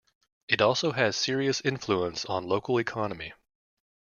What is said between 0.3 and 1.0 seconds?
It also